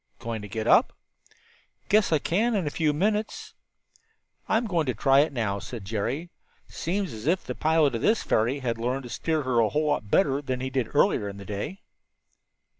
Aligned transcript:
"Going 0.17 0.41
to 0.41 0.47
get 0.47 0.65
up?" 0.65 0.93
"Guess 1.87 2.11
I 2.11 2.17
can 2.17 2.55
in 2.55 2.65
a 2.65 2.71
few 2.71 2.91
minutes." 2.91 3.53
"I'm 4.49 4.65
going 4.65 4.87
to 4.87 4.95
try 4.95 5.19
it 5.19 5.31
now," 5.31 5.59
said 5.59 5.85
Jerry. 5.85 6.31
"Seems 6.67 7.13
as 7.13 7.27
if 7.27 7.45
the 7.45 7.53
pilot 7.53 7.93
of 7.93 8.01
this 8.01 8.23
ferry 8.23 8.61
had 8.61 8.79
learned 8.79 9.03
to 9.03 9.09
steer 9.09 9.43
her 9.43 9.59
a 9.59 9.69
whole 9.69 9.85
lot 9.89 10.09
better 10.09 10.41
than 10.41 10.59
he 10.59 10.71
did 10.71 10.89
earlier 10.95 11.29
in 11.29 11.37
the 11.37 11.45
day." 11.45 11.81